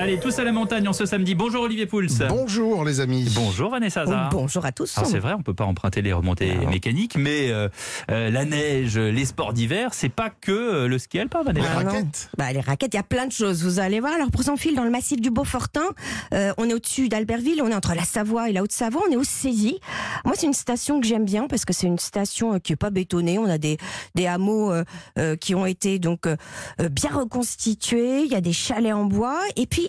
Allez, 0.00 0.18
tous 0.18 0.38
à 0.38 0.44
la 0.44 0.52
montagne 0.52 0.88
en 0.88 0.94
ce 0.94 1.04
samedi. 1.04 1.34
Bonjour 1.34 1.64
Olivier 1.64 1.84
Pouls. 1.84 2.06
Bonjour 2.30 2.86
les 2.86 3.00
amis. 3.00 3.30
Bonjour 3.34 3.70
Vanessa 3.70 4.00
Oh, 4.06 4.08
Hazard. 4.08 4.30
bonjour 4.30 4.64
à 4.64 4.72
tous. 4.72 4.96
Alors 4.96 5.10
c'est 5.10 5.18
vrai, 5.18 5.34
on 5.34 5.42
peut 5.42 5.52
pas 5.52 5.66
emprunter 5.66 6.00
les 6.00 6.14
remontées 6.14 6.54
Non. 6.54 6.70
mécaniques, 6.70 7.16
mais 7.18 7.50
euh, 7.50 7.68
euh, 8.10 8.30
la 8.30 8.46
neige, 8.46 8.96
les 8.96 9.24
sports 9.26 9.52
d'hiver, 9.52 9.92
c'est 9.92 10.08
pas 10.08 10.30
que 10.30 10.52
euh, 10.52 10.88
le 10.88 10.98
ski 10.98 11.18
alpin, 11.18 11.42
Vanessa. 11.42 11.68
Ah 11.76 11.84
non. 11.84 11.90
raquettes. 11.90 12.30
Bah, 12.38 12.50
les 12.50 12.60
raquettes, 12.60 12.94
il 12.94 12.96
y 12.96 13.00
a 13.00 13.02
plein 13.02 13.26
de 13.26 13.32
choses. 13.32 13.62
Vous 13.62 13.78
allez 13.78 14.00
voir. 14.00 14.14
Alors, 14.14 14.30
pour 14.30 14.42
s'enfiler 14.42 14.74
dans 14.74 14.84
le 14.84 14.90
massif 14.90 15.20
du 15.20 15.30
Beaufortin, 15.30 15.84
euh, 16.32 16.54
on 16.56 16.70
est 16.70 16.72
au-dessus 16.74 17.10
d'Albertville, 17.10 17.60
on 17.62 17.68
est 17.68 17.74
entre 17.74 17.94
la 17.94 18.04
Savoie 18.04 18.48
et 18.48 18.54
la 18.54 18.62
Haute-Savoie, 18.62 19.02
on 19.06 19.12
est 19.12 19.16
au 19.16 19.24
Saisie. 19.24 19.80
Moi, 20.24 20.32
c'est 20.34 20.46
une 20.46 20.54
station 20.54 20.98
que 21.02 21.06
j'aime 21.06 21.26
bien 21.26 21.46
parce 21.46 21.66
que 21.66 21.74
c'est 21.74 21.86
une 21.88 21.98
station 21.98 22.58
qui 22.58 22.72
est 22.72 22.76
pas 22.76 22.90
bétonnée. 22.90 23.38
On 23.38 23.44
a 23.50 23.58
des, 23.58 23.76
des 24.14 24.26
hameaux 24.26 24.72
euh, 24.72 24.82
euh, 25.18 25.36
qui 25.36 25.54
ont 25.54 25.66
été 25.66 25.98
donc 25.98 26.26
bien 26.90 27.10
reconstitués. 27.12 28.22
Il 28.22 28.32
y 28.32 28.34
a 28.34 28.40
des 28.40 28.54
chalets 28.54 28.94
en 28.94 29.04
bois. 29.04 29.38
Et 29.56 29.66
puis, 29.66 29.88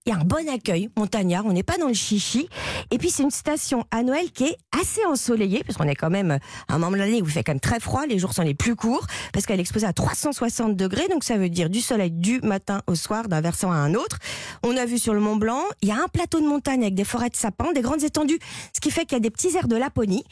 il 0.05 0.09
y 0.11 0.15
a 0.15 0.19
un 0.19 0.23
bon 0.23 0.47
accueil 0.49 0.89
montagnard, 0.97 1.45
on 1.45 1.53
n'est 1.53 1.61
pas 1.63 1.77
dans 1.77 1.87
le 1.87 1.93
chichi. 1.93 2.49
Et 2.89 2.97
puis 2.97 3.11
c'est 3.11 3.21
une 3.23 3.29
station 3.31 3.85
à 3.91 4.01
Noël 4.01 4.31
qui 4.31 4.45
est 4.45 4.57
assez 4.79 5.05
ensoleillée, 5.05 5.63
parce 5.63 5.77
qu'on 5.77 5.87
est 5.87 5.95
quand 5.95 6.09
même 6.09 6.31
à 6.67 6.73
un 6.73 6.77
moment 6.79 6.91
de 6.91 6.97
l'année 6.97 7.21
où 7.21 7.25
il 7.25 7.31
fait 7.31 7.43
quand 7.43 7.51
même 7.51 7.59
très 7.59 7.79
froid, 7.79 8.05
les 8.07 8.17
jours 8.17 8.33
sont 8.33 8.41
les 8.41 8.55
plus 8.55 8.75
courts, 8.75 9.05
parce 9.31 9.45
qu'elle 9.45 9.59
est 9.59 9.61
exposée 9.61 9.85
à 9.85 9.93
360 9.93 10.75
degrés, 10.75 11.07
donc 11.09 11.23
ça 11.23 11.37
veut 11.37 11.49
dire 11.49 11.69
du 11.69 11.81
soleil 11.81 12.09
du 12.11 12.39
matin 12.41 12.81
au 12.87 12.95
soir, 12.95 13.27
d'un 13.27 13.41
versant 13.41 13.71
à 13.71 13.75
un 13.75 13.93
autre. 13.93 14.17
On 14.63 14.75
a 14.75 14.85
vu 14.85 14.97
sur 14.97 15.13
le 15.13 15.19
Mont 15.19 15.35
Blanc, 15.35 15.61
il 15.83 15.89
y 15.89 15.91
a 15.91 15.95
un 15.97 16.07
plateau 16.07 16.39
de 16.39 16.47
montagne 16.47 16.81
avec 16.81 16.95
des 16.95 17.03
forêts 17.03 17.29
de 17.29 17.35
sapins, 17.35 17.71
des 17.71 17.81
grandes 17.81 18.03
étendues, 18.03 18.39
ce 18.75 18.81
qui 18.81 18.89
fait 18.89 19.01
qu'il 19.05 19.13
y 19.13 19.17
a 19.17 19.19
des 19.19 19.29
petits 19.31 19.55
airs 19.55 19.67
de 19.67 19.75
Laponie. 19.75 20.23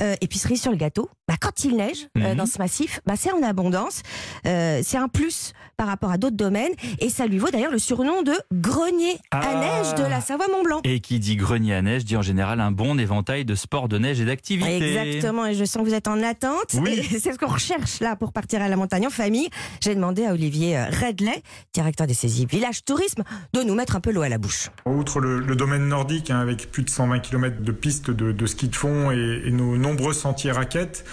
Euh, 0.00 0.16
et 0.20 0.28
puis 0.28 0.38
cerise 0.38 0.60
sur 0.60 0.70
le 0.70 0.76
gâteau, 0.76 1.08
bah, 1.28 1.34
quand 1.40 1.64
il 1.64 1.76
neige 1.76 2.08
euh, 2.18 2.30
Mhm. 2.32 2.36
dans 2.36 2.46
ce 2.46 2.58
massif, 2.58 3.00
bah, 3.06 3.14
c'est 3.16 3.32
en 3.32 3.42
abondance. 3.42 4.02
Euh, 4.46 4.80
c'est 4.84 4.98
un 4.98 5.08
plus 5.08 5.52
par 5.76 5.86
rapport 5.86 6.10
à 6.10 6.18
d'autres 6.18 6.36
domaines, 6.36 6.72
et 6.98 7.08
ça 7.08 7.26
lui 7.26 7.38
vaut 7.38 7.48
d'ailleurs 7.50 7.72
le 7.72 7.78
surnom 7.78 8.22
de 8.22 8.34
grenier 8.52 9.13
à 9.30 9.40
Ah. 9.42 9.54
neige 9.60 9.94
de 9.94 10.02
la 10.08 10.20
Savoie-Mont-Blanc. 10.20 10.80
Et 10.84 11.00
qui 11.00 11.18
dit 11.18 11.36
grenier 11.36 11.74
à 11.74 11.82
neige 11.82 12.04
dit 12.04 12.16
en 12.16 12.22
général 12.22 12.60
un 12.60 12.70
bon 12.70 12.98
éventail 12.98 13.44
de 13.44 13.54
sports 13.54 13.88
de 13.88 13.98
neige 13.98 14.20
et 14.20 14.24
d'activités. 14.24 14.76
Exactement, 15.04 15.46
et 15.46 15.54
je 15.54 15.64
sens 15.64 15.82
que 15.82 15.88
vous 15.88 15.94
êtes 15.94 16.08
en 16.08 16.22
attente. 16.22 16.74
Oui. 16.74 17.02
C'est 17.10 17.32
ce 17.32 17.38
qu'on 17.38 17.46
recherche 17.52 18.00
là 18.00 18.16
pour 18.16 18.32
partir 18.32 18.62
à 18.62 18.68
la 18.68 18.76
montagne 18.76 19.06
en 19.06 19.10
famille. 19.10 19.48
J'ai 19.82 19.94
demandé 19.94 20.24
à 20.26 20.32
Olivier 20.32 20.76
euh, 20.78 20.86
Redley, 20.86 21.42
directeur 21.72 22.06
des 22.06 22.14
saisies 22.14 22.46
Village 22.46 22.84
Tourisme, 22.84 23.22
de 23.52 23.62
nous 23.62 23.74
mettre 23.74 23.96
un 23.96 24.00
peu 24.00 24.12
l'eau 24.12 24.22
à 24.22 24.28
la 24.28 24.38
bouche. 24.38 24.70
Outre 24.86 25.20
le, 25.20 25.40
le 25.40 25.56
domaine 25.56 25.86
nordique, 25.88 26.30
hein, 26.30 26.40
avec 26.40 26.70
plus 26.70 26.82
de 26.82 26.90
120 26.90 27.18
km 27.20 27.62
de 27.62 27.72
pistes 27.72 28.10
de, 28.10 28.32
de 28.32 28.46
ski 28.46 28.68
de 28.68 28.76
fond 28.76 29.10
et, 29.10 29.42
et 29.46 29.50
nos 29.50 29.76
nombreux 29.76 30.12
sentiers 30.12 30.52
raquettes, 30.52 31.04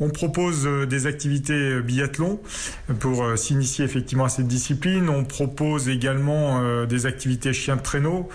on 0.00 0.10
propose 0.10 0.66
euh, 0.66 0.86
des 0.86 1.06
activités 1.06 1.52
euh, 1.52 1.80
biathlon 1.80 2.40
pour 2.98 3.24
euh, 3.24 3.36
s'initier 3.36 3.84
effectivement 3.84 4.24
à 4.24 4.28
cette 4.28 4.48
discipline. 4.48 5.08
On 5.08 5.24
propose 5.24 5.88
également 5.88 6.84
des 6.86 7.06
activités 7.06 7.52
chiens 7.52 7.76
de 7.76 7.82
traîneau, 7.82 8.28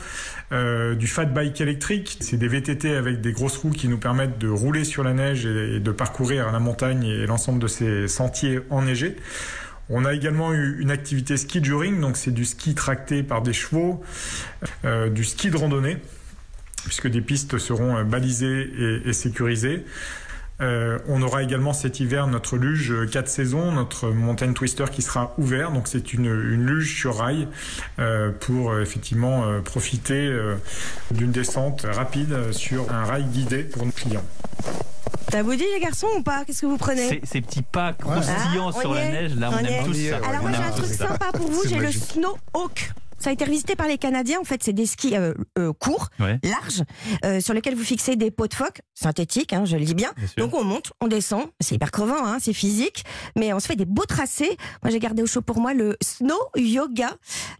du 0.52 1.08
fat 1.08 1.26
bike 1.26 1.62
électrique. 1.62 2.18
C'est 2.22 2.38
des 2.38 2.48
VTT 2.48 2.96
avec 2.96 3.22
des 3.22 3.32
grosses 3.32 3.58
roues 3.58 3.72
qui 3.72 3.88
nous 3.88 3.98
permettent 3.98 4.38
de 4.38 4.50
rouler 4.50 4.84
sur 4.84 5.04
la 5.04 5.14
neige 5.14 5.46
et, 5.46 5.80
de 5.80 5.92
parcourir 5.92 6.52
la 6.52 6.60
montagne 6.60 7.04
et 7.04 7.26
l'ensemble 7.26 7.60
de 7.60 7.68
ces 7.68 8.08
sentiers 8.08 8.60
enneigés. 8.70 9.16
On 9.90 10.06
a 10.06 10.14
également 10.14 10.54
eu 10.54 10.80
une 10.80 10.92
activité 10.92 11.38
ski 11.38 11.62
during, 11.62 12.00
donc 12.00 12.18
c'est 12.18 12.32
du 12.32 12.46
ski 12.46 12.76
tracté 12.76 13.24
par 13.24 13.42
des 13.42 13.54
chevaux, 13.54 14.04
du 15.12 15.24
ski 15.24 15.50
de 15.50 15.58
randonnée, 15.58 15.98
puisque 16.86 17.08
des 17.08 17.22
pistes 17.22 17.58
seront 17.58 18.04
balisées 18.04 18.70
et 19.06 19.14
sécurisées. 19.14 19.86
Euh, 20.62 21.00
on 21.08 21.22
aura 21.22 21.42
également 21.44 21.72
cet 21.74 22.00
hiver 22.00 22.28
notre 22.28 22.58
luge 22.58 22.94
4 23.12 23.28
saisons, 23.28 23.72
notre 23.72 24.10
montagne 24.10 24.54
twister 24.54 24.86
qui 24.92 25.02
sera 25.02 25.34
ouvert. 25.38 25.72
Donc 25.72 25.88
c'est 25.88 26.14
une, 26.14 26.26
une 26.26 26.66
luge 26.66 27.00
sur 27.00 27.18
rail 27.18 27.48
euh, 28.00 28.32
pour 28.32 28.72
euh, 28.72 28.82
effectivement 28.82 29.46
euh, 29.46 29.62
profiter 29.62 30.28
euh, 30.28 30.56
d'une 31.12 31.32
descente 31.32 31.86
rapide 31.90 32.34
euh, 32.34 32.52
sur 32.52 32.92
un 32.92 33.06
rail 33.06 33.24
guidé 33.26 33.64
pour 33.64 33.86
nos 33.86 33.92
clients. 33.92 34.26
Ça 35.32 35.44
vous 35.44 35.56
dit 35.56 35.64
les 35.74 35.80
garçons 35.80 36.08
ou 36.18 36.24
pas? 36.24 36.44
Qu'est-ce 36.44 36.62
que 36.62 36.66
vous 36.66 36.78
prenez? 36.78 37.08
Ces, 37.08 37.22
ces 37.24 37.42
petits 37.42 37.62
pas 37.62 37.94
croustillants 37.94 38.72
Ah, 38.76 38.82
sur 38.82 38.94
la 38.96 39.04
est, 39.06 39.12
neige, 39.12 39.36
là, 39.36 39.50
on, 39.52 39.56
on 39.56 39.58
aime 39.60 39.94
est, 39.94 40.10
ça. 40.10 40.18
Alors 40.28 40.42
moi 40.42 40.52
j'ai 40.52 40.64
un 40.64 40.72
truc 40.72 40.86
sympa 40.88 41.32
pour 41.34 41.48
vous, 41.52 41.62
j'ai 41.68 41.78
le. 41.78 41.92
Snow 41.92 42.38
Hawk. 42.54 42.92
Ça 43.20 43.30
a 43.32 43.34
été 43.34 43.44
revisité 43.46 43.76
par 43.76 43.88
les 43.88 43.98
Canadiens. 43.98 44.40
En 44.40 44.44
fait, 44.46 44.62
c'est 44.64 44.74
des 44.74 44.86
skis 44.86 45.16
euh, 45.16 45.34
euh, 45.58 45.74
courts, 45.74 46.10
Ouais. 46.20 46.40
larges, 46.44 46.84
euh, 47.26 47.42
sur 47.42 47.54
lesquels 47.54 47.76
vous 47.76 47.84
fixez 47.84 48.16
des 48.16 48.32
pots 48.32 48.48
de 48.48 48.54
phoque, 48.54 48.82
synthétiques, 48.96 49.54
hein, 49.54 49.66
je 49.66 49.76
le 49.78 49.84
dis 49.86 49.94
bien. 49.94 50.12
Donc 50.38 50.54
on 50.54 50.64
monte, 50.64 50.92
on 51.02 51.08
descend, 51.08 51.48
c'est 51.60 51.76
hyper 51.76 51.92
crevant, 51.92 52.26
hein, 52.26 52.38
c'est 52.42 52.54
physique, 52.54 53.04
mais 53.38 53.52
on 53.54 53.60
se 53.60 53.68
fait 53.68 53.76
des 53.76 53.86
beaux 53.86 54.06
tracés. 54.06 54.58
Moi 54.84 54.92
j'ai 54.92 55.00
gardé 55.00 55.22
au 55.22 55.26
chaud 55.26 55.42
pour 55.42 55.60
moi 55.60 55.74
le 55.74 55.98
snow 56.02 56.40
yoga, 56.56 57.12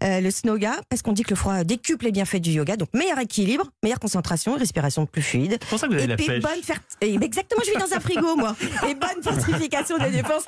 euh, 0.04 0.22
le 0.22 0.32
snowga, 0.32 0.74
parce 0.90 1.02
qu'on 1.02 1.12
dit 1.14 1.24
que 1.24 1.32
le 1.32 1.36
froid 1.36 1.64
décuple 1.64 2.06
les 2.06 2.12
bienfaits 2.12 2.38
du 2.38 2.52
yoga, 2.52 2.78
donc 2.78 2.90
meilleur 2.94 3.20
équilibre, 3.20 3.66
meilleure 3.84 4.00
concentration, 4.00 4.56
respiration 4.56 5.06
plus 5.06 5.22
fluide. 5.22 5.58
C'est 5.62 5.70
pour 5.70 5.80
ça 5.80 5.88
que 5.88 5.92
vous 5.94 5.98
avez 5.98 6.06
Et 6.06 6.08
la 6.08 6.16
puis 6.16 6.28
pêche. 6.28 6.42
bonne 6.44 6.62
fer- 6.64 6.80
et 7.02 7.14
exactement, 7.16 7.62
je 7.66 7.72
vis 7.72 7.78
dans 7.90 7.96
un 7.96 8.00
frigo 8.00 8.36
moi. 8.36 8.56
Et 8.90 8.96
bonne 8.96 9.22
fortification 9.24 9.98
des 9.98 10.12
défenses 10.12 10.46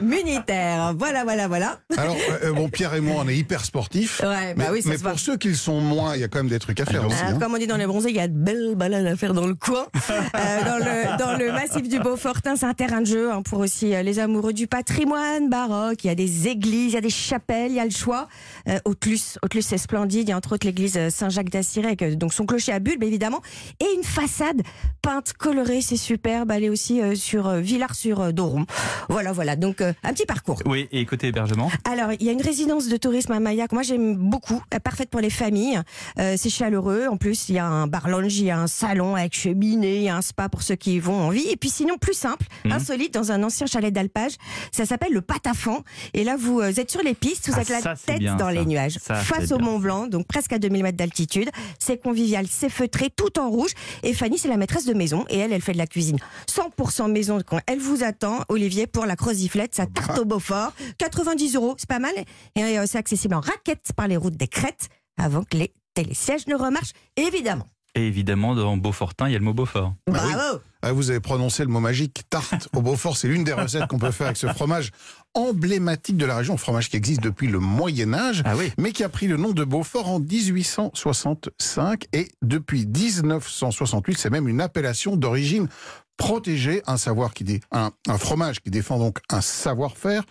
immunitaires. 0.00 0.94
Voilà, 0.96 1.24
voilà, 1.24 1.48
voilà. 1.48 1.80
Alors, 1.96 2.16
euh, 2.42 2.52
bon, 2.52 2.68
Pierre 2.68 2.94
et 2.94 3.00
moi, 3.00 3.22
on 3.24 3.28
est 3.28 3.36
hyper 3.36 3.64
sportifs. 3.64 4.20
Ouais, 4.24 4.43
bah 4.54 4.64
mais 4.64 4.70
oui, 4.70 4.82
ça 4.82 4.90
mais 4.90 4.96
se 4.96 5.02
voit. 5.02 5.12
pour 5.12 5.20
ceux 5.20 5.36
qui 5.36 5.48
le 5.48 5.54
sont 5.54 5.80
moins, 5.80 6.14
il 6.14 6.20
y 6.20 6.24
a 6.24 6.28
quand 6.28 6.38
même 6.38 6.48
des 6.48 6.58
trucs 6.58 6.80
à 6.80 6.84
faire 6.84 7.06
aussi. 7.06 7.16
Ah, 7.22 7.30
hein. 7.30 7.38
Comme 7.38 7.54
on 7.54 7.58
dit 7.58 7.66
dans 7.66 7.76
les 7.76 7.86
bronzés, 7.86 8.10
il 8.10 8.16
y 8.16 8.20
a 8.20 8.28
de 8.28 8.36
belles 8.36 8.74
balades 8.76 9.06
à 9.06 9.16
faire 9.16 9.34
dans 9.34 9.46
le 9.46 9.54
coin. 9.54 9.86
Euh, 10.34 10.64
dans, 10.64 10.78
le, 10.78 11.18
dans 11.18 11.38
le 11.38 11.52
massif 11.52 11.88
du 11.88 11.98
Beaufortin, 11.98 12.56
c'est 12.56 12.66
un 12.66 12.74
terrain 12.74 13.00
de 13.00 13.06
jeu 13.06 13.32
hein, 13.32 13.42
pour 13.42 13.60
aussi 13.60 13.94
euh, 13.94 14.02
les 14.02 14.18
amoureux 14.18 14.52
du 14.52 14.66
patrimoine 14.66 15.48
baroque. 15.48 16.04
Il 16.04 16.08
y 16.08 16.10
a 16.10 16.14
des 16.14 16.48
églises, 16.48 16.92
il 16.92 16.94
y 16.94 16.96
a 16.96 17.00
des 17.00 17.10
chapelles, 17.10 17.70
il 17.70 17.76
y 17.76 17.80
a 17.80 17.84
le 17.84 17.90
choix. 17.90 18.28
Euh, 18.68 18.78
Autlus, 18.84 19.38
Autlus 19.42 19.62
c'est 19.62 19.78
splendide. 19.78 20.28
Il 20.28 20.30
y 20.30 20.32
a 20.32 20.36
entre 20.36 20.54
autres 20.54 20.66
l'église 20.66 20.96
euh, 20.96 21.10
Saint-Jacques 21.10 21.50
d'Assiré, 21.50 21.86
avec 21.86 22.18
donc 22.18 22.32
son 22.32 22.46
clocher 22.46 22.72
à 22.72 22.80
bulbe 22.80 23.02
évidemment, 23.02 23.40
et 23.80 23.86
une 23.96 24.04
façade 24.04 24.62
peinte 25.02 25.34
colorée, 25.34 25.80
c'est 25.82 25.96
superbe. 25.96 26.50
Elle 26.50 26.64
est 26.64 26.68
aussi 26.68 27.00
euh, 27.00 27.14
sur 27.14 27.46
euh, 27.46 27.60
Villars-sur-Doron. 27.60 28.66
Voilà, 29.08 29.32
voilà. 29.32 29.56
Donc 29.56 29.80
euh, 29.80 29.92
un 30.02 30.12
petit 30.12 30.26
parcours. 30.26 30.58
Oui, 30.66 30.88
et 30.92 31.04
côté 31.06 31.28
hébergement? 31.28 31.70
Alors, 31.84 32.12
il 32.12 32.24
y 32.24 32.28
a 32.28 32.32
une 32.32 32.42
résidence 32.42 32.88
de 32.88 32.96
tourisme 32.96 33.32
à 33.32 33.40
Mayak. 33.40 33.72
Moi, 33.72 33.82
j'aime 33.82 34.16
beaucoup. 34.34 34.60
Euh, 34.74 34.78
Parfaite 34.80 35.10
pour 35.10 35.20
les 35.20 35.30
familles. 35.30 35.80
Euh, 36.18 36.34
c'est 36.36 36.50
chaleureux. 36.50 37.06
En 37.08 37.16
plus, 37.16 37.48
il 37.48 37.54
y 37.54 37.58
a 37.58 37.66
un 37.66 37.86
bar 37.86 38.08
lounge, 38.08 38.36
il 38.38 38.46
y 38.46 38.50
a 38.50 38.58
un 38.58 38.66
salon 38.66 39.14
avec 39.14 39.34
cheminée, 39.34 39.96
il 39.98 40.02
y 40.02 40.08
a 40.08 40.16
un 40.16 40.22
spa 40.22 40.48
pour 40.48 40.62
ceux 40.62 40.74
qui 40.74 40.96
y 40.96 40.98
vont 40.98 41.14
en 41.20 41.30
vie. 41.30 41.46
Et 41.48 41.56
puis 41.56 41.70
sinon, 41.70 41.96
plus 41.98 42.14
simple, 42.14 42.44
Mhm. 42.64 42.72
insolite, 42.72 43.14
dans 43.14 43.30
un 43.32 43.42
ancien 43.44 43.66
chalet 43.66 43.92
d'alpage. 43.92 44.32
Ça 44.72 44.84
s'appelle 44.86 45.12
le 45.12 45.20
Patafan. 45.22 45.82
Et 46.14 46.24
là, 46.24 46.36
vous 46.36 46.60
euh, 46.60 46.72
êtes 46.76 46.90
sur 46.90 47.02
les 47.02 47.14
pistes, 47.14 47.48
vous 47.48 47.54
Ah, 47.56 47.62
êtes 47.62 47.68
la 47.68 47.80
ça, 47.80 47.94
tête 47.94 48.18
bien, 48.18 48.34
dans 48.34 48.46
ça. 48.46 48.52
les 48.52 48.66
nuages, 48.66 48.98
Ça, 49.00 49.14
face 49.14 49.52
au. 49.52 49.58
Mont 49.58 49.78
Blanc, 49.78 50.08
donc 50.08 50.26
presque 50.26 50.52
à 50.52 50.58
2000 50.58 50.82
mètres 50.82 50.98
d'altitude. 50.98 51.48
C'est 51.78 51.96
convivial, 52.02 52.46
c'est 52.50 52.68
feutré, 52.68 53.08
tout 53.10 53.38
en 53.38 53.48
rouge. 53.48 53.70
Et 54.02 54.12
Fanny, 54.12 54.36
c'est 54.36 54.48
la 54.48 54.56
maîtresse 54.56 54.84
de 54.84 54.92
maison. 54.94 55.24
Et 55.30 55.38
elle, 55.38 55.52
elle 55.52 55.62
fait 55.62 55.72
de 55.72 55.78
la 55.78 55.86
cuisine 55.86 56.18
100% 56.48 57.08
maison. 57.08 57.38
Quand 57.46 57.60
elle 57.66 57.78
vous 57.78 58.02
attend, 58.04 58.40
Olivier, 58.48 58.86
pour 58.86 59.06
la 59.06 59.16
croziflette, 59.16 59.74
sa 59.74 59.86
tarte 59.86 60.18
au 60.18 60.24
Beaufort. 60.24 60.72
90 60.98 61.54
euros, 61.56 61.74
c'est 61.78 61.88
pas 61.88 61.98
mal. 62.00 62.12
Et 62.56 62.62
euh, 62.62 62.84
c'est 62.86 62.98
accessible 62.98 63.34
en 63.36 63.40
raquette 63.40 63.92
par 63.96 64.08
les 64.08 64.16
routes 64.24 64.36
des 64.36 64.48
crêtes 64.48 64.88
avant 65.16 65.44
que 65.44 65.56
les 65.56 65.72
télésièges 65.94 66.46
ne 66.48 66.54
remarchent, 66.56 66.92
évidemment. 67.16 67.68
Et 67.96 68.08
évidemment, 68.08 68.56
dans 68.56 68.76
Beaufortin, 68.76 69.28
il 69.28 69.32
y 69.32 69.36
a 69.36 69.38
le 69.38 69.44
mot 69.44 69.54
Beaufort. 69.54 69.94
Bah 70.10 70.20
oui. 70.26 70.32
Bravo 70.34 70.58
Ah, 70.82 70.90
vous 70.90 71.10
avez 71.10 71.20
prononcé 71.20 71.62
le 71.62 71.68
mot 71.68 71.78
magique, 71.78 72.22
tarte 72.28 72.68
au 72.74 72.82
Beaufort. 72.82 73.16
C'est 73.16 73.28
l'une 73.28 73.44
des 73.44 73.52
recettes 73.52 73.86
qu'on 73.86 74.00
peut 74.00 74.10
faire 74.10 74.26
avec 74.26 74.36
ce 74.36 74.48
fromage 74.48 74.90
emblématique 75.34 76.16
de 76.16 76.26
la 76.26 76.36
région, 76.36 76.56
fromage 76.56 76.90
qui 76.90 76.96
existe 76.96 77.20
depuis 77.22 77.46
le 77.46 77.60
Moyen 77.60 78.12
Âge. 78.12 78.42
Ah 78.44 78.56
oui 78.56 78.72
mais 78.78 78.90
qui 78.90 79.04
a 79.04 79.08
pris 79.08 79.28
le 79.28 79.36
nom 79.36 79.52
de 79.52 79.62
Beaufort 79.62 80.08
en 80.10 80.18
1865 80.18 82.06
et 82.12 82.28
depuis 82.42 82.84
1968, 82.86 84.18
c'est 84.18 84.30
même 84.30 84.48
une 84.48 84.60
appellation 84.60 85.16
d'origine 85.16 85.68
protégée, 86.16 86.82
un 86.86 86.96
savoir 86.96 87.34
qui 87.34 87.42
dé- 87.44 87.60
un, 87.72 87.90
un 88.08 88.18
fromage 88.18 88.60
qui 88.60 88.70
défend 88.70 88.98
donc 88.98 89.18
un 89.30 89.40
savoir-faire, 89.40 90.22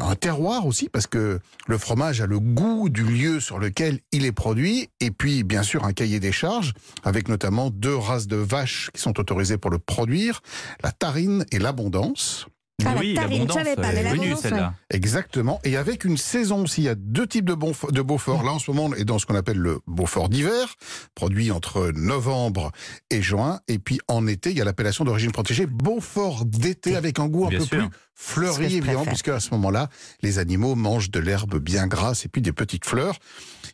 un 0.00 0.14
terroir 0.14 0.66
aussi 0.66 0.88
parce 0.88 1.06
que 1.06 1.40
le 1.66 1.78
fromage 1.78 2.20
a 2.20 2.26
le 2.26 2.38
goût 2.38 2.88
du 2.88 3.04
lieu 3.04 3.40
sur 3.40 3.58
lequel 3.58 4.00
il 4.12 4.24
est 4.24 4.32
produit 4.32 4.88
et 5.00 5.10
puis 5.10 5.42
bien 5.42 5.62
sûr 5.62 5.84
un 5.84 5.92
cahier 5.92 6.20
des 6.20 6.32
charges 6.32 6.72
avec 7.04 7.28
notamment 7.28 7.70
deux 7.70 7.96
races 7.96 8.26
de 8.26 8.36
vaches 8.36 8.90
qui 8.92 9.00
sont 9.00 9.18
autorisées 9.18 9.58
pour 9.58 9.70
le 9.70 9.78
produire, 9.78 10.40
la 10.82 10.92
tarine 10.92 11.44
et 11.52 11.58
l'abondance. 11.58 12.46
Ah, 12.86 12.94
la 12.94 13.00
oui, 13.00 13.14
tarine, 13.14 13.32
l'abondance, 13.46 13.58
je 13.58 13.64
savais 13.64 13.76
pas, 13.76 13.88
elle 13.88 13.94
mais 13.94 14.00
est 14.00 14.04
venue 14.10 14.18
l'abondance, 14.20 14.40
celle-là. 14.42 14.74
Exactement. 14.90 15.60
Et 15.64 15.76
avec 15.76 16.04
une 16.04 16.16
saison 16.16 16.62
aussi, 16.62 16.82
il 16.82 16.84
y 16.84 16.88
a 16.88 16.94
deux 16.94 17.26
types 17.26 17.44
de, 17.44 17.54
Bonf- 17.54 17.90
de 17.92 18.02
Beaufort. 18.02 18.42
Là, 18.44 18.52
en 18.52 18.58
ce 18.58 18.70
moment, 18.70 18.86
on 18.86 18.94
est 18.94 19.04
dans 19.04 19.18
ce 19.18 19.26
qu'on 19.26 19.34
appelle 19.34 19.58
le 19.58 19.80
Beaufort 19.86 20.28
d'hiver, 20.28 20.74
produit 21.14 21.50
entre 21.50 21.92
novembre 21.94 22.72
et 23.10 23.22
juin. 23.22 23.60
Et 23.68 23.78
puis, 23.78 24.00
en 24.08 24.26
été, 24.26 24.50
il 24.50 24.56
y 24.56 24.60
a 24.60 24.64
l'appellation 24.64 25.04
d'origine 25.04 25.32
protégée 25.32 25.66
Beaufort 25.66 26.44
d'été 26.44 26.96
avec 26.96 27.18
un 27.18 27.28
goût 27.28 27.46
un 27.46 27.48
Bien 27.48 27.58
peu 27.58 27.64
sûr. 27.64 27.78
plus 27.78 27.88
fleuri, 28.14 28.76
évidemment, 28.76 29.04
puisque 29.04 29.28
à 29.28 29.40
ce 29.40 29.50
moment-là, 29.52 29.88
les 30.22 30.38
animaux 30.38 30.74
mangent 30.74 31.10
de 31.10 31.18
l'herbe 31.18 31.58
bien 31.58 31.86
grasse 31.86 32.24
et 32.24 32.28
puis 32.28 32.42
des 32.42 32.52
petites 32.52 32.84
fleurs. 32.84 33.16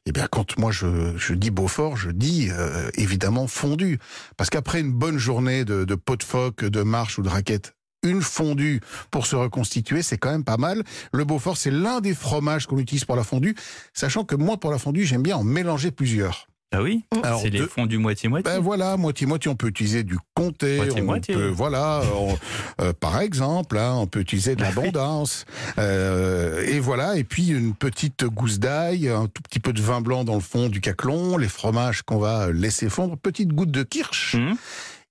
Et 0.07 0.13
bien, 0.13 0.27
quand 0.31 0.59
moi 0.59 0.71
je, 0.71 1.17
je 1.17 1.35
dis 1.35 1.51
Beaufort, 1.51 1.97
je 1.97 2.11
dis 2.11 2.49
euh, 2.51 2.89
évidemment 2.95 3.47
fondu. 3.47 3.99
Parce 4.37 4.49
qu'après 4.49 4.81
une 4.81 4.93
bonne 4.93 5.19
journée 5.19 5.65
de, 5.65 5.85
de 5.85 5.95
pot 5.97 6.17
de 6.17 6.23
phoque, 6.23 6.65
de 6.65 6.83
marche 6.83 7.19
ou 7.19 7.23
de 7.23 7.29
raquette, 7.29 7.75
une 8.05 8.23
fondue 8.23 8.81
pour 9.11 9.27
se 9.27 9.37
reconstituer, 9.37 10.03
c'est 10.03 10.19
quand 10.19 10.31
même 10.31 10.45
pas 10.45 10.57
mal. 10.57 10.85
Le 11.13 11.25
Beaufort, 11.25 11.57
c'est 11.57 11.71
l'un 11.71 12.01
des 12.01 12.15
fromages 12.15 12.67
qu'on 12.67 12.79
utilise 12.79 13.05
pour 13.05 13.17
la 13.17 13.25
fondue, 13.25 13.55
sachant 13.93 14.25
que 14.25 14.37
moi, 14.37 14.57
pour 14.57 14.71
la 14.71 14.79
fondue, 14.79 15.05
j'aime 15.05 15.23
bien 15.23 15.37
en 15.37 15.45
mélanger 15.45 15.91
plusieurs. 15.91 16.47
Ah 16.71 16.83
oui 16.83 17.03
Alors, 17.25 17.41
C'est 17.41 17.49
les 17.49 17.61
deux- 17.61 17.67
fondus 17.67 17.97
moitié-moitié. 17.97 18.45
Ben 18.53 18.61
voilà, 18.61 18.99
moitié-moitié, 18.99 19.51
on 19.51 19.57
peut 19.57 19.69
utiliser 19.69 20.03
du 20.03 20.19
comté, 20.35 20.77
Moitié, 20.77 21.01
on 21.01 21.05
moitié. 21.07 21.35
peut, 21.35 21.49
voilà, 21.49 22.03
on- 22.15 22.37
euh, 22.85 22.93
par 22.93 23.23
exemple, 23.23 23.79
hein, 23.79 23.95
on 23.97 24.07
peut 24.07 24.21
utiliser 24.21 24.55
de 24.55 24.61
l'abondance, 24.61 25.47
euh, 25.79 26.63
et 26.67 26.79
voilà, 26.79 27.17
et 27.17 27.25
puis 27.25 27.49
une 27.49 27.75
petite 27.75 28.25
gousse 28.27 28.59
d'ail, 28.59 29.09
un 29.09 29.29
tout 29.29 29.43
petit 29.43 29.61
peu 29.61 29.73
de 29.73 29.81
vin 29.81 30.03
blanc 30.03 30.25
dans 30.25 30.35
le 30.35 30.41
fond 30.43 30.69
du 30.69 30.83
caclon, 30.83 31.39
les 31.39 31.49
fromages 31.49 32.03
qu'on 32.03 32.19
va 32.19 32.53
laisser 32.53 32.91
fondre, 32.91 33.17
petite 33.17 33.49
goutte 33.55 33.71
de 33.71 33.83
kirsch, 33.83 34.35
Hum, 34.35 34.55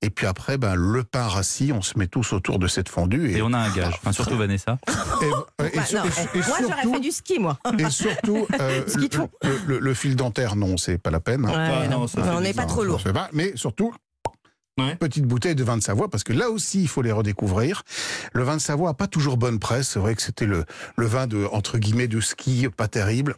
et 0.01 0.09
puis 0.09 0.25
après, 0.27 0.57
ben 0.57 0.75
le 0.75 1.03
pain 1.03 1.27
rassis, 1.27 1.71
on 1.73 1.81
se 1.81 1.97
met 1.97 2.07
tous 2.07 2.33
autour 2.33 2.59
de 2.59 2.67
cette 2.67 2.89
fondue, 2.89 3.31
Et 3.35 3.41
on 3.41 3.51
a 3.53 3.57
un 3.57 3.69
gage. 3.73 3.95
Enfin, 3.95 4.11
surtout 4.11 4.37
Vanessa. 4.37 4.77
et, 5.21 5.63
et- 5.63 5.67
et 5.67 5.69
Bah, 5.75 5.85
sur- 5.85 6.03
non, 6.03 6.09
et- 6.09 6.37
et 6.37 6.41
moi, 6.47 6.57
j'aurais 6.61 6.81
fait 6.95 6.99
du 6.99 7.11
ski, 7.11 7.39
moi. 7.39 7.57
et 7.79 7.89
surtout, 7.89 8.47
euh, 8.61 8.83
le, 9.43 9.57
le- 9.67 9.79
le 9.79 9.93
fil 9.93 10.15
dentaire, 10.15 10.55
non, 10.55 10.77
c'est 10.77 10.97
pas 10.97 11.09
la 11.11 11.19
peine. 11.19 11.45
Ah, 11.51 11.79
Ouais, 11.81 11.87
non, 11.87 12.07
ça 12.07 12.21
on 12.35 12.41
n'est 12.41 12.53
pas 12.53 12.65
trop 12.65 12.83
lourd. 12.83 13.01
pas, 13.03 13.29
mais 13.33 13.53
surtout, 13.55 13.93
Ouais. 14.79 14.95
petite 14.95 15.25
bouteille 15.25 15.55
de 15.55 15.63
vin 15.63 15.75
de 15.75 15.81
Savoie, 15.81 16.07
parce 16.07 16.23
que 16.23 16.33
là 16.33 16.51
aussi, 16.51 16.81
il 16.83 16.87
faut 16.87 17.01
les 17.01 17.11
redécouvrir. 17.11 17.81
Le 18.33 18.43
vin 18.43 18.57
de 18.57 18.61
Savoie 18.61 18.91
a 18.91 18.93
pas 18.93 19.07
toujours 19.07 19.35
bonne 19.35 19.57
presse. 19.57 19.89
C'est 19.89 19.97
vrai 19.99 20.13
que 20.13 20.21
c'était 20.21 20.45
le, 20.45 20.65
le 20.97 21.05
vin 21.07 21.25
de, 21.25 21.45
entre 21.51 21.79
guillemets, 21.79 22.07
de 22.07 22.21
ski, 22.21 22.67
pas 22.77 22.87
terrible. 22.87 23.33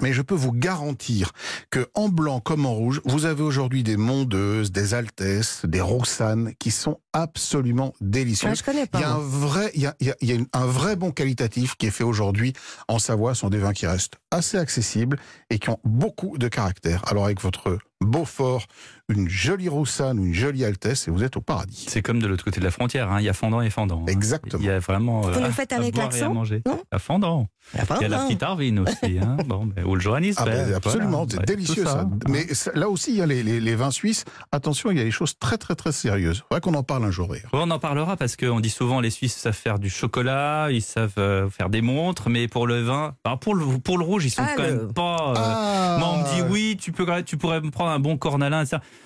Mais 0.00 0.12
je 0.12 0.22
peux 0.22 0.34
vous 0.34 0.52
garantir 0.52 1.32
que 1.70 1.88
en 1.94 2.08
blanc 2.08 2.40
comme 2.40 2.66
en 2.66 2.74
rouge, 2.74 3.00
vous 3.04 3.24
avez 3.26 3.42
aujourd'hui 3.42 3.82
des 3.82 3.96
mondeuses, 3.96 4.70
des 4.72 4.94
altesses, 4.94 5.62
des 5.64 5.80
roussanes 5.80 6.52
qui 6.58 6.70
sont 6.70 7.00
absolument 7.12 7.86
Ouais, 7.88 7.92
délicieuses. 8.08 8.58
je 8.58 8.62
connais 8.64 8.80
Il 8.82 8.84
y 8.84 9.02
pas. 9.02 9.08
a 9.08 9.12
un 9.14 9.18
vrai, 9.18 9.70
il 9.74 9.82
y 9.82 9.86
a, 9.86 9.94
il 10.00 10.06
y 10.06 10.10
a- 10.10 10.16
il 10.20 10.28
y 10.28 10.32
a 10.32 10.34
une- 10.36 10.46
un 10.52 10.66
vrai 10.66 10.96
bon 10.96 11.10
qualitatif 11.10 11.74
qui 11.76 11.86
est 11.86 11.90
fait 11.90 12.04
aujourd'hui 12.04 12.52
en 12.88 12.98
Savoie. 12.98 13.34
Ce 13.34 13.40
sont 13.40 13.50
des 13.50 13.58
vins 13.58 13.72
qui 13.72 13.86
restent 13.86 14.14
assez 14.30 14.56
accessibles 14.56 15.18
et 15.50 15.58
qui 15.58 15.70
ont 15.70 15.80
beaucoup 15.84 16.38
de 16.38 16.48
caractère. 16.48 17.02
Alors 17.08 17.24
avec 17.24 17.40
votre 17.40 17.78
Beaufort, 18.00 18.66
une 19.08 19.28
jolie 19.28 19.68
Roussane 19.68 20.18
ou 20.18 20.24
une 20.26 20.34
jolie 20.34 20.64
Altesse 20.64 21.08
et 21.08 21.10
vous 21.10 21.24
êtes 21.24 21.36
au 21.36 21.40
paradis. 21.40 21.86
C'est 21.88 22.00
comme 22.02 22.20
de 22.20 22.26
l'autre 22.26 22.44
côté 22.44 22.60
de 22.60 22.64
la 22.64 22.70
frontière. 22.70 23.10
hein. 23.10 23.18
Il 23.20 23.24
y 23.24 23.28
a 23.28 23.32
fendant 23.32 23.60
et 23.60 23.70
fendant. 23.70 24.02
hein. 24.02 24.06
Exactement. 24.10 24.62
Il 24.62 24.66
y 24.66 24.70
a 24.70 24.78
vraiment. 24.78 25.22
Vous 25.22 25.30
euh, 25.30 25.46
nous 25.46 25.52
faites 25.52 25.72
à 25.72 25.76
avec 25.76 25.94
boire 25.94 26.06
et 26.06 26.08
à 26.08 26.12
l'accent 26.12 26.34
manger. 26.34 26.62
Non 26.66 26.80
À 26.92 26.98
fendant. 26.98 27.48
Il 27.74 28.02
y 28.02 28.04
a 28.04 28.08
la 28.08 28.20
petite 28.24 28.42
Arvine 28.42 28.78
aussi. 28.80 29.18
Hein. 29.20 29.36
Bon, 29.46 29.68
ou 29.84 29.94
le 29.94 30.00
Johannisberg. 30.00 30.48
Ah 30.48 30.64
ben, 30.68 30.74
absolument, 30.74 31.24
voilà. 31.24 31.26
c'est 31.30 31.44
délicieux 31.46 31.84
ça. 31.84 31.92
ça. 31.92 32.08
Mais 32.28 32.46
là 32.74 32.88
aussi, 32.88 33.10
il 33.12 33.16
y 33.16 33.22
a 33.22 33.26
les, 33.26 33.42
les- 33.42 33.60
les 33.60 33.74
vins 33.74 33.90
suisses. 33.90 34.24
Attention, 34.52 34.90
il 34.90 34.98
y 34.98 35.00
a 35.00 35.04
des 35.04 35.10
choses 35.10 35.38
très 35.38 35.56
très 35.58 35.74
très 35.74 35.92
sérieuses. 35.92 36.44
Faudrait 36.48 36.60
qu'on 36.60 36.74
en 36.74 36.82
parle 36.82 37.04
un 37.04 37.10
jour. 37.10 37.34
on 37.52 37.70
en 37.70 37.78
parlera 37.78 38.16
parce 38.16 38.36
qu'on 38.36 38.60
dit 38.60 38.70
souvent 38.70 39.00
les 39.00 39.10
Suisses 39.10 39.36
savent 39.36 39.54
faire 39.54 39.78
du 39.78 39.90
chocolat, 39.90 40.68
ils 40.70 40.82
savent 40.82 41.12
euh, 41.18 41.48
faire 41.50 41.68
des 41.70 41.82
montres, 41.82 42.28
mais 42.30 42.46
pour 42.48 42.66
le 42.66 42.82
vin, 42.82 43.14
pour 43.40 43.54
le 43.54 43.64
pour 43.78 43.98
le 43.98 44.04
rouge, 44.04 44.24
ils 44.26 44.30
sont 44.30 44.42
Ah, 44.44 44.52
quand 44.56 44.62
le- 44.62 44.68
même 44.76 44.92
pas. 44.92 45.16
euh, 45.30 45.34
Ah. 45.36 45.96
Moi, 45.98 46.08
on 46.10 46.18
me 46.18 46.34
dit 46.34 46.42
oui, 46.52 46.76
tu 46.80 46.92
peux 46.92 47.06
tu 47.24 47.36
pourrais 47.36 47.60
me 47.60 47.70
prendre 47.70 47.87
un 47.88 47.98
bon 47.98 48.16
cornalin, 48.16 48.64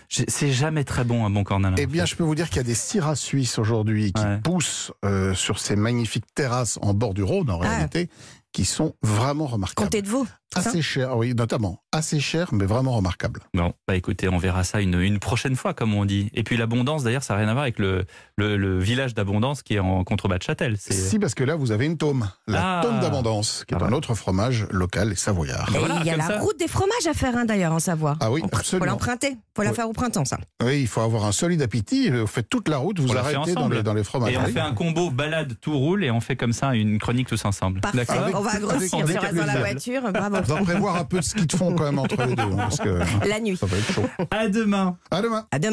C'est 0.08 0.52
jamais 0.52 0.84
très 0.84 1.04
bon 1.04 1.24
un 1.24 1.30
bon 1.30 1.42
cornalin. 1.44 1.76
Eh 1.78 1.86
bien, 1.86 2.04
je 2.04 2.14
peux 2.16 2.22
vous 2.24 2.34
dire 2.34 2.48
qu'il 2.48 2.58
y 2.58 2.60
a 2.60 2.64
des 2.64 2.74
syrahs 2.74 3.16
suisses 3.16 3.58
aujourd'hui 3.58 4.12
qui 4.12 4.22
Ouais. 4.22 4.38
poussent 4.42 4.92
euh, 5.04 5.34
sur 5.34 5.58
ces 5.58 5.74
magnifiques 5.76 6.26
terrasses 6.34 6.78
en 6.82 6.92
bord 6.94 7.14
du 7.14 7.22
Rhône, 7.22 7.50
en 7.50 7.60
Ah. 7.62 7.68
réalité, 7.68 8.08
qui 8.52 8.64
sont 8.66 8.94
vraiment 9.02 9.46
remarquables. 9.46 9.86
Comté 9.86 10.02
de 10.02 10.08
veau. 10.08 10.26
Assez 10.54 10.82
cher, 10.82 11.16
oui, 11.16 11.34
notamment. 11.34 11.82
Assez 11.92 12.20
cher, 12.20 12.48
mais 12.52 12.64
vraiment 12.64 12.92
remarquable. 12.96 13.40
Bon, 13.54 13.72
bah 13.86 13.96
écoutez, 13.96 14.28
on 14.28 14.38
verra 14.38 14.64
ça 14.64 14.80
une, 14.80 15.00
une 15.00 15.18
prochaine 15.18 15.56
fois, 15.56 15.74
comme 15.74 15.94
on 15.94 16.04
dit. 16.04 16.30
Et 16.34 16.42
puis 16.42 16.56
l'abondance, 16.56 17.04
d'ailleurs, 17.04 17.22
ça 17.22 17.34
n'a 17.34 17.40
rien 17.40 17.48
à 17.48 17.52
voir 17.52 17.62
avec 17.62 17.78
le, 17.78 18.04
le, 18.36 18.56
le 18.56 18.78
village 18.78 19.14
d'abondance 19.14 19.62
qui 19.62 19.74
est 19.74 19.78
en 19.78 20.04
contrebas 20.04 20.38
de 20.38 20.42
Châtel. 20.42 20.76
C'est 20.78 20.92
Si, 20.94 21.18
parce 21.18 21.34
que 21.34 21.44
là, 21.44 21.54
vous 21.56 21.72
avez 21.72 21.86
une 21.86 21.96
tome. 21.98 22.28
La 22.46 22.78
Ah. 22.78 22.82
tome 22.82 23.00
d'abondance, 23.00 23.64
qui 23.66 23.74
est 23.74 23.78
Ah 23.80 23.84
un 23.84 23.88
ouais. 23.90 23.94
autre 23.94 24.14
fromage 24.14 24.66
local 24.70 25.12
et 25.12 25.16
savoyard. 25.16 25.68
Et 25.74 25.78
Voilà, 25.78 25.98
il 26.00 26.06
y 26.06 26.10
a 26.10 26.16
la 26.16 26.26
ça. 26.26 26.38
route 26.40 26.58
des 26.58 26.68
fromages 26.68 27.06
à 27.08 27.14
faire, 27.14 27.36
hein, 27.36 27.44
d'ailleurs, 27.44 27.72
en 27.72 27.78
Savoie. 27.80 28.16
Ah 28.20 28.30
oui, 28.30 28.40
On 28.42 28.46
pr- 28.46 28.50
Faut 28.50 28.56
absolument. 28.58 28.86
l'emprunter. 28.92 29.36
Faut 29.56 29.62
la 29.62 29.70
Oui. 29.70 29.76
faire 29.76 29.88
au 29.88 29.92
printemps, 29.92 30.24
ça. 30.24 30.38
Oui, 30.62 30.80
il 30.82 30.86
faut 30.88 31.00
avoir 31.02 31.24
un 31.24 31.32
solide 31.32 31.60
appétit. 31.62 32.08
Vous 32.10 32.26
faites 32.26 32.48
toute 32.48 32.68
la 32.68 32.78
route, 32.78 32.98
vous 33.00 33.10
On 33.12 33.16
arrêtez 33.16 33.34
dans 33.34 33.42
ensemble. 33.60 33.76
les, 33.76 33.82
dans 33.82 33.94
les 33.94 34.00
Et 34.00 34.04
fromageries. 34.04 34.36
on 34.42 34.52
fait 34.52 34.60
un 34.60 34.72
combo 34.72 35.10
balade, 35.10 35.54
tout 35.60 35.76
roule, 35.78 36.04
et 36.04 36.10
on 36.10 36.20
fait 36.20 36.36
comme 36.36 36.52
ça 36.52 36.74
une 36.74 36.98
chronique 36.98 37.28
tous 37.28 37.44
ensemble. 37.44 37.80
Parfait. 37.80 37.98
D'accord 37.98 38.30
On 38.34 38.40
va 38.40 38.58
grossir. 38.58 38.88
Si 38.88 38.94
on 38.94 39.04
reste 39.04 39.34
dans 39.34 39.44
la 39.46 39.58
voiture, 39.58 40.02
bravo. 40.12 40.36
On 40.42 40.46
doit 40.46 40.60
prévoir 40.62 40.96
un 40.96 41.04
peu 41.04 41.18
de 41.18 41.24
ski 41.24 41.46
de 41.46 41.56
fond 41.56 41.74
quand 41.74 41.84
même 41.84 41.98
entre 41.98 42.22
les 42.24 42.34
deux, 42.34 42.42
hein, 42.42 42.56
parce 42.56 42.78
que 42.78 43.00
La 43.28 43.40
nuit. 43.40 43.56
ça 43.56 43.66
va 43.66 43.76
être 43.76 43.92
chaud. 43.92 44.02
À 44.30 44.48
demain 44.48 44.96
À 45.10 45.22
demain. 45.22 45.46
À 45.50 45.58
demain. 45.58 45.70